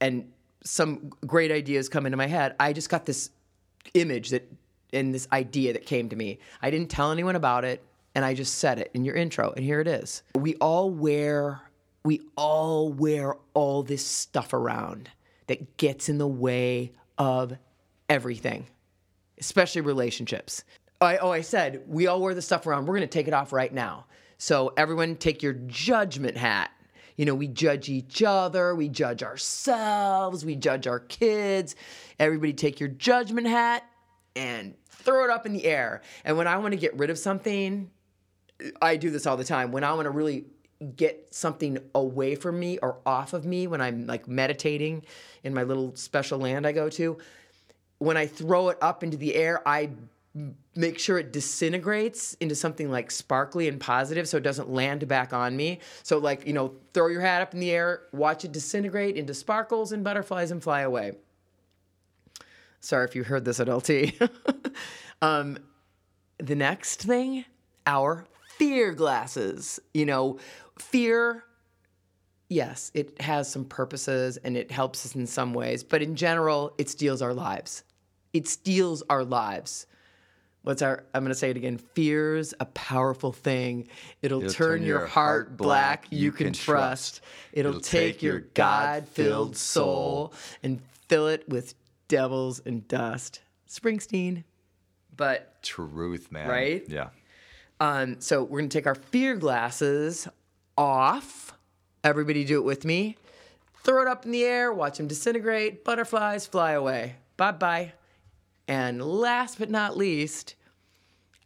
[0.00, 0.32] and
[0.64, 2.56] some great ideas come into my head.
[2.58, 3.30] I just got this
[3.94, 4.50] image that
[4.92, 6.38] and this idea that came to me.
[6.62, 7.82] I didn't tell anyone about it
[8.14, 10.22] and I just said it in your intro and here it is.
[10.34, 11.60] We all wear
[12.04, 15.10] we all wear all this stuff around
[15.46, 17.56] that gets in the way of
[18.08, 18.66] everything,
[19.38, 20.64] especially relationships.
[21.00, 22.86] I, oh, I said we all wear the stuff around.
[22.86, 24.06] We're going to take it off right now.
[24.38, 26.70] So everyone take your judgment hat.
[27.16, 31.74] You know, we judge each other, we judge ourselves, we judge our kids.
[32.20, 33.84] Everybody take your judgment hat
[34.36, 36.02] and throw it up in the air.
[36.24, 37.90] And when I want to get rid of something,
[38.80, 39.72] I do this all the time.
[39.72, 40.44] When I want to really
[40.94, 45.04] get something away from me or off of me, when I'm like meditating
[45.42, 47.18] in my little special land I go to,
[47.98, 49.90] when I throw it up into the air, I
[50.74, 55.32] make sure it disintegrates into something like sparkly and positive so it doesn't land back
[55.32, 55.80] on me.
[56.02, 59.34] So, like, you know, throw your hat up in the air, watch it disintegrate into
[59.34, 61.12] sparkles and butterflies and fly away.
[62.80, 64.12] Sorry if you heard this at LT.
[65.22, 65.58] um,
[66.38, 67.44] the next thing,
[67.86, 68.24] our
[68.56, 69.80] fear glasses.
[69.94, 70.38] You know,
[70.78, 71.44] fear,
[72.48, 76.74] yes, it has some purposes and it helps us in some ways, but in general,
[76.78, 77.82] it steals our lives.
[78.32, 79.86] It steals our lives.
[80.68, 81.78] What's our, I'm going to say it again.
[81.78, 83.88] Fear's a powerful thing.
[84.20, 87.22] It'll, turn, your heart black, you can trust.
[87.54, 91.74] It'll, take, your God filled soul and fill it with
[92.08, 93.40] devils and dust.
[93.66, 94.44] Springsteen.
[95.16, 96.84] But truth man Right?
[96.86, 97.08] yeah
[97.80, 100.28] um, so we're gonna take our fear glasses
[100.76, 101.54] off.
[102.04, 103.16] Everybody do it with me.
[103.84, 107.14] Throw it up in the air, watch them disintegrate, butterflies fly away.
[107.38, 107.92] Bye bye.
[108.68, 110.54] And last but not least,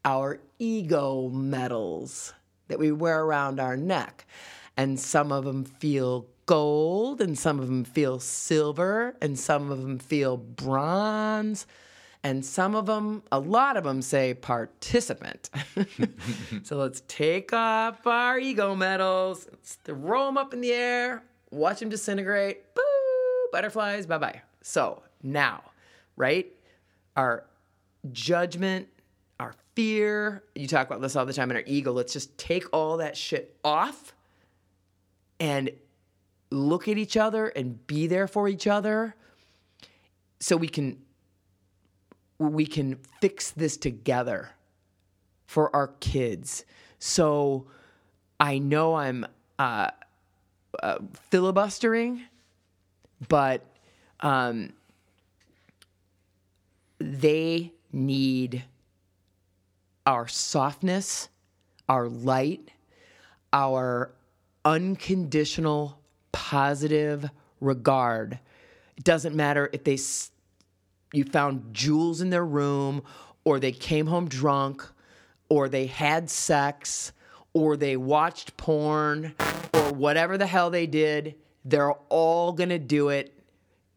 [0.05, 2.35] our ego medals
[2.69, 4.27] that we wear around our neck.
[4.77, 9.81] And some of them feel gold, and some of them feel silver, and some of
[9.83, 11.67] them feel bronze,
[12.25, 15.51] and some of them, a lot of them say participant.
[16.63, 21.81] so let's take off our ego medals, let's throw them up in the air, watch
[21.81, 22.75] them disintegrate.
[22.75, 22.83] Boo!
[23.53, 24.41] Butterflies, bye bye.
[24.63, 25.63] So now,
[26.17, 26.47] right?
[27.17, 27.45] Our
[28.13, 28.89] judgment,
[29.75, 32.99] fear, you talk about this all the time, and our ego, let's just take all
[32.99, 34.15] that shit off
[35.41, 35.71] and
[36.51, 39.15] look at each other and be there for each other
[40.39, 40.99] so we can
[42.39, 44.51] we can fix this together
[45.47, 46.65] for our kids.
[46.99, 47.67] So
[48.41, 49.25] I know I'm
[49.59, 49.91] uh,
[50.83, 50.99] uh,
[51.31, 52.23] filibustering,
[53.29, 53.65] but
[54.21, 54.73] um,
[56.99, 58.65] they need
[60.07, 61.29] our softness,
[61.89, 62.71] our light,
[63.53, 64.13] our
[64.65, 65.99] unconditional
[66.33, 67.29] positive
[67.61, 68.39] regard.
[68.97, 69.99] It doesn't matter if they
[71.13, 73.03] you found jewels in their room
[73.45, 74.87] or they came home drunk
[75.49, 77.13] or they had sex
[77.53, 79.35] or they watched porn
[79.75, 81.35] or whatever the hell they did,
[81.65, 83.35] they're all going to do it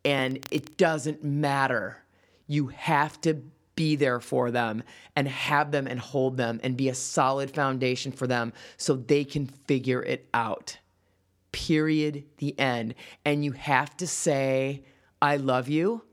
[0.04, 2.04] and it doesn't matter.
[2.48, 3.42] You have to
[3.76, 4.84] be there for them
[5.16, 9.24] and have them and hold them and be a solid foundation for them so they
[9.24, 10.78] can figure it out.
[11.52, 12.24] Period.
[12.38, 12.96] The end.
[13.24, 14.84] And you have to say,
[15.22, 16.04] I love you.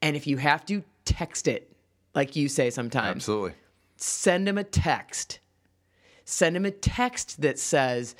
[0.00, 1.72] And if you have to, text it
[2.14, 3.54] like you say sometimes Absolutely.
[3.96, 5.40] send them a text.
[6.26, 8.14] Send them a text that says,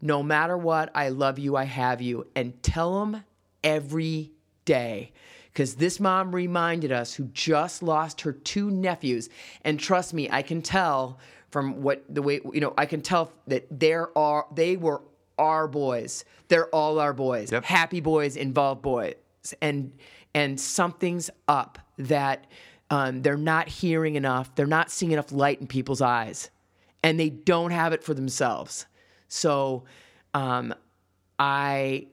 [0.00, 2.28] No matter what, I love you, I have you.
[2.36, 3.24] And tell them
[3.64, 4.30] every
[4.64, 5.12] day.
[5.60, 9.28] Because this mom reminded us who just lost her two nephews.
[9.62, 11.18] And trust me, I can tell
[11.50, 15.02] from what the way, you know, I can tell that there are, they were
[15.36, 16.24] our boys.
[16.48, 17.52] They're all our boys.
[17.52, 17.64] Yep.
[17.64, 19.16] Happy boys, involved boys.
[19.60, 19.92] And,
[20.34, 22.46] and something's up that
[22.88, 24.54] um, they're not hearing enough.
[24.54, 26.48] They're not seeing enough light in people's eyes,
[27.04, 28.86] and they don't have it for themselves.
[29.28, 29.84] So,
[30.32, 30.72] um,
[31.38, 32.06] I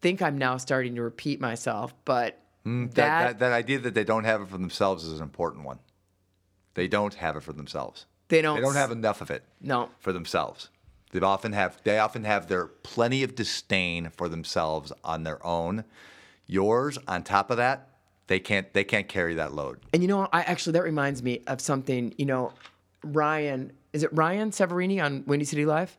[0.00, 3.94] think I'm now starting to repeat myself, but Mm, that, that, that, that idea that
[3.94, 5.78] they don't have it for themselves is an important one.
[6.74, 8.06] They don't have it for themselves.
[8.28, 8.56] they don't.
[8.56, 9.88] They don't have enough of it no.
[10.00, 10.68] for themselves.
[11.12, 15.84] They often have they often have their plenty of disdain for themselves on their own.
[16.46, 17.88] Yours, on top of that,
[18.26, 19.78] they can't they can't carry that load.
[19.92, 22.14] And you know, I actually that reminds me of something.
[22.18, 22.52] You know,
[23.02, 25.96] Ryan is it Ryan Chiaverini on Windy City Live?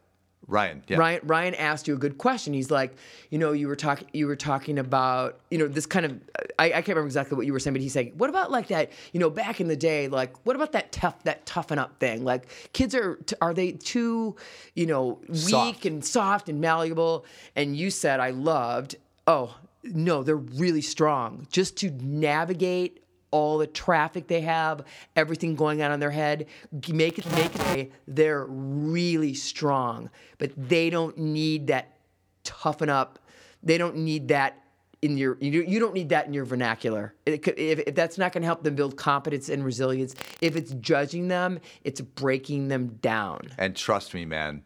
[0.48, 0.98] Ryan, yeah.
[0.98, 2.54] Ryan Ryan asked you a good question.
[2.54, 2.96] He's like,
[3.30, 6.20] you know, you were talking you were talking about, you know, this kind of
[6.60, 8.68] I, I can't remember exactly what you were saying, but he's saying, what about like
[8.68, 12.00] that, you know, back in the day, like what about that tough that toughen up
[12.00, 12.24] thing?
[12.24, 14.36] Like kids are are they too,
[14.74, 15.86] you know, weak Soft.
[15.86, 17.26] and soft and malleable?
[17.56, 18.96] And you said I loved,
[19.28, 21.48] oh, no, they're really strong.
[21.52, 24.84] Just to navigate all the traffic they have,
[25.16, 26.48] everything going on in their head,
[26.90, 31.98] make it make it they're really strong, but they don't need that
[32.44, 33.20] toughen up.
[33.62, 34.64] They don't need that
[35.02, 37.14] in your you, you don't need that in your vernacular.
[37.26, 40.72] Could, if, if that's not going to help them build competence and resilience, if it's
[40.74, 43.50] judging them, it's breaking them down.
[43.58, 44.64] And trust me, man,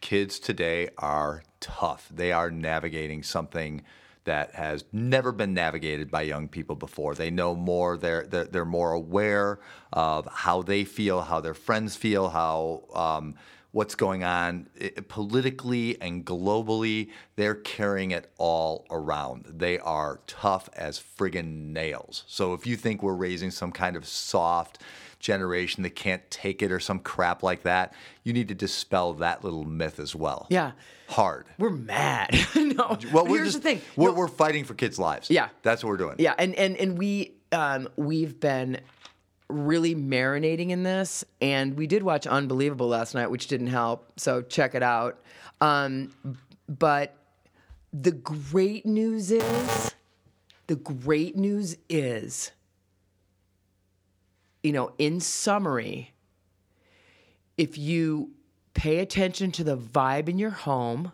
[0.00, 2.08] kids today are tough.
[2.12, 3.82] They are navigating something
[4.24, 7.14] that has never been navigated by young people before.
[7.14, 7.96] They know more.
[7.96, 9.58] They're they're, they're more aware
[9.92, 13.34] of how they feel, how their friends feel, how um,
[13.72, 14.68] what's going on
[15.08, 17.10] politically and globally.
[17.36, 19.46] They're carrying it all around.
[19.48, 22.24] They are tough as friggin' nails.
[22.26, 24.78] So if you think we're raising some kind of soft
[25.20, 27.92] generation that can't take it or some crap like that,
[28.24, 30.46] you need to dispel that little myth as well.
[30.50, 30.72] Yeah.
[31.08, 31.46] Hard.
[31.58, 32.30] We're mad.
[32.56, 32.98] no.
[33.12, 33.80] Well, we're here's just, the thing.
[33.96, 35.30] We're, No, we're fighting for kids' lives.
[35.30, 35.48] Yeah.
[35.62, 36.16] That's what we're doing.
[36.18, 38.80] Yeah, and and and we um we've been
[39.50, 44.12] really marinating in this and we did watch Unbelievable last night which didn't help.
[44.18, 45.20] So check it out.
[45.60, 46.12] Um
[46.68, 47.16] but
[47.92, 49.94] the great news is
[50.66, 52.52] the great news is
[54.62, 56.12] you know, in summary,
[57.56, 58.30] if you
[58.74, 61.12] pay attention to the vibe in your home,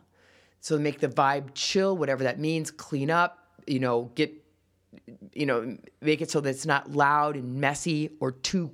[0.61, 4.33] so make the vibe chill, whatever that means, clean up, you know, get,
[5.33, 8.72] you know, make it so that it's not loud and messy or too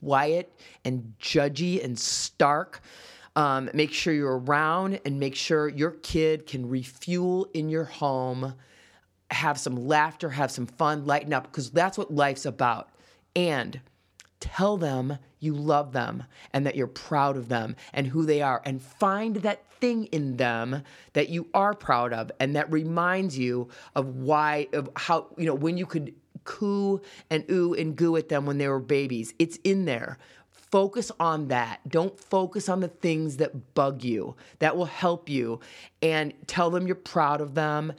[0.00, 0.52] quiet
[0.84, 2.80] and judgy and stark.
[3.36, 8.54] Um, make sure you're around and make sure your kid can refuel in your home,
[9.30, 12.90] have some laughter, have some fun, lighten up, because that's what life's about.
[13.36, 13.80] And
[14.40, 18.62] tell them you love them and that you're proud of them and who they are
[18.64, 23.68] and find that thing in them that you are proud of and that reminds you
[23.94, 26.12] of why of how you know when you could
[26.48, 29.34] coo and ooh and goo at them when they were babies.
[29.38, 30.18] It's in there.
[30.50, 31.80] Focus on that.
[31.88, 35.60] Don't focus on the things that bug you that will help you
[36.02, 37.92] and tell them you're proud of them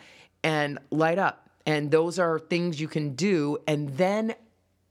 [0.43, 1.49] and light up.
[1.65, 3.59] And those are things you can do.
[3.67, 4.33] And then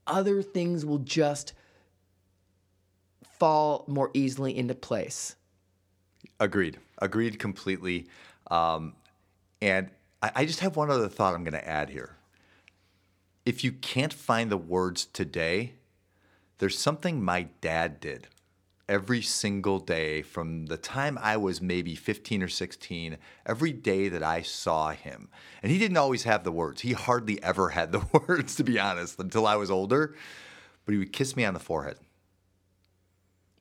[0.09, 1.53] other things will just
[3.37, 5.35] fall more easily into place.
[6.39, 6.77] Agreed.
[6.97, 8.07] Agreed completely.
[8.51, 8.93] Um,
[9.61, 9.89] and
[10.21, 12.17] I, I just have one other thought I'm going to add here.
[13.45, 15.73] If you can't find the words today,
[16.57, 18.27] there's something my dad did
[18.89, 24.23] every single day from the time I was maybe 15 or 16, every day that
[24.23, 25.29] I saw him.
[25.63, 26.81] And he didn't always have the words.
[26.81, 30.15] He hardly ever had the words, to be honest, until I was older.
[30.85, 31.97] But he would kiss me on the forehead.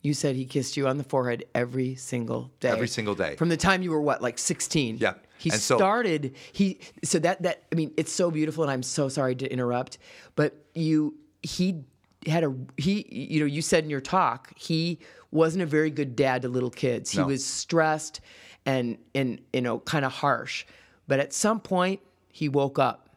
[0.03, 2.71] You said he kissed you on the forehead every single day.
[2.71, 3.37] Every single day.
[3.37, 4.99] From the time you were what, like 16?
[4.99, 5.15] Yeah.
[5.39, 8.83] He And so- started he so that that I mean, it's so beautiful and I'm
[8.83, 9.99] so sorry to interrupt,
[10.35, 11.85] but you he
[12.27, 14.99] had a he you know, you said in your talk, he
[15.31, 17.11] wasn't a very good dad to little kids.
[17.11, 17.27] He No.
[17.27, 18.21] was stressed
[18.67, 20.65] and and you know, kind of harsh.
[21.07, 22.01] But at some point
[22.33, 23.09] he woke up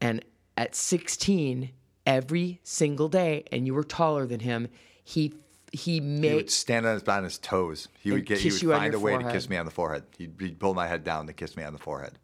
[0.00, 0.24] and
[0.56, 1.70] at 16
[2.06, 4.68] every single day and you were taller than him,
[5.04, 5.34] he
[5.72, 7.86] he He made would stand on his, on his toes.
[8.00, 8.38] He would get.
[8.38, 10.02] He would you find a way to kiss me on the forehead.
[10.18, 12.18] He'd, he'd pull my head down to kiss me on the forehead.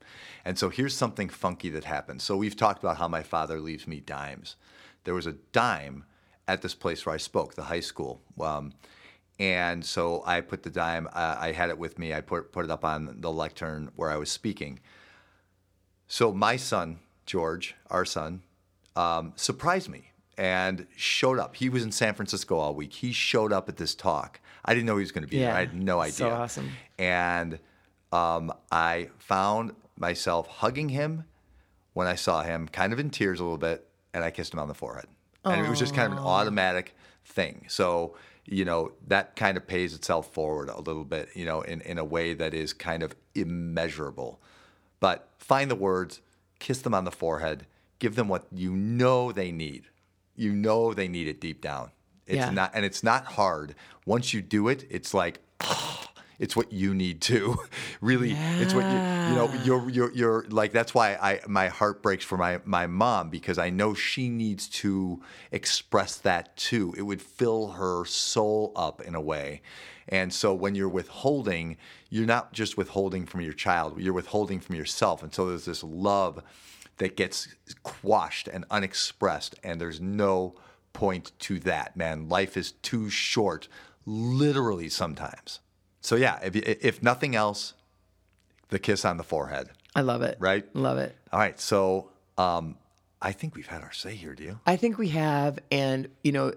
[0.45, 2.23] And so here's something funky that happened.
[2.23, 4.57] So we've talked about how my father leaves me dimes.
[5.05, 6.05] There was a dime
[6.49, 8.21] at this place where I spoke, the high school.
[8.41, 8.73] Um,
[9.39, 11.09] and so I put the dime.
[11.13, 12.15] Uh, I had it with me.
[12.15, 14.81] I put put it up on the lectern where I was speaking.
[16.09, 18.43] So my son George, our son,
[18.95, 21.57] um, surprised me and showed up.
[21.57, 22.93] He was in San Francisco all week.
[22.95, 24.41] He showed up at this talk.
[24.65, 25.51] I didn't know he was going to be there.
[25.51, 26.13] Yeah, I had no idea.
[26.13, 26.71] so awesome.
[26.99, 27.59] And
[28.13, 31.25] um, I found myself hugging him
[31.95, 34.61] when I saw him, kind of in tears a little bit, and I kissed him
[34.61, 35.07] on the forehead.
[35.45, 37.67] And it was just kind of an automatic thing.
[37.69, 38.17] So,
[38.47, 41.99] you know, that kind of pays itself forward a little bit, you know, in, in
[41.99, 44.41] a way that is kind of immeasurable.
[45.01, 46.21] But find the words,
[46.59, 47.67] kiss them on the forehead,
[47.99, 49.85] give them what you know they need.
[50.37, 51.91] You know they need it deep down.
[52.27, 52.51] It's Yeah.
[52.51, 53.75] not, and it's not hard.
[54.05, 55.41] Once you do it, it's like,
[56.39, 57.57] it's what you need to.
[58.01, 62.03] Really it's what you you know you're you're you're like that's why I my heart
[62.03, 66.95] breaks for my my mom because I know she needs to express that too.
[66.97, 69.63] It would fill her soul up in a way.
[70.09, 71.79] And so when you're withholding
[72.11, 75.23] you're not just withholding from your child you're withholding from yourself.
[75.23, 76.43] And so there's this love
[76.99, 77.49] that gets
[77.83, 80.55] quashed and unexpressed and there's no
[80.93, 82.29] point to that man.
[82.29, 83.69] Life is too short
[84.05, 85.61] literally sometimes
[86.07, 87.75] so yeah, if if nothing else,
[88.69, 90.37] the kiss on the forehead, I love it.
[90.39, 90.65] right?
[90.73, 91.17] Love it.
[91.33, 91.59] All right.
[91.59, 92.77] So um,
[93.21, 94.33] I think we've had our say here.
[94.37, 94.61] Do you?
[94.65, 96.53] I think we have, and you know,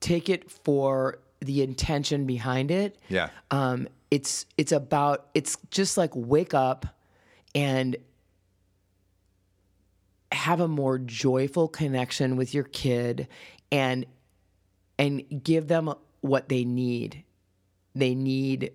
[0.00, 2.98] take it for the intention behind it.
[3.08, 3.30] Yeah.
[3.52, 6.84] Um, it's it's about it's just like wake up
[7.54, 7.96] and
[10.32, 13.28] have a more joyful connection with your kid
[13.70, 14.06] and
[14.98, 17.22] and give them what they need.
[17.94, 18.72] They need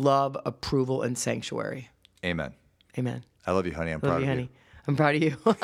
[0.00, 1.88] love, approval, and sanctuary.
[2.24, 2.52] Amen.
[2.98, 3.24] Amen.
[3.46, 3.92] I love you, honey.
[3.92, 4.42] I'm Love proud you, of honey.
[4.42, 4.48] you.
[4.88, 5.36] I'm proud of you.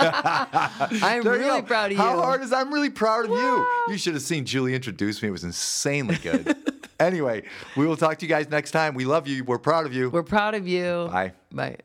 [1.07, 1.67] I'm There really go.
[1.67, 1.99] proud of you.
[1.99, 3.67] How hard is I'm really proud of you.
[3.89, 5.29] You should have seen Julie introduce me.
[5.29, 6.57] It was insanely good.
[7.01, 7.43] anyway,
[7.77, 8.95] we will talk to you guys next time.
[8.95, 9.45] We love you.
[9.45, 10.11] We're proud of you.
[10.11, 11.09] We're proud of you.
[11.11, 11.33] Bye.
[11.53, 11.77] Bye.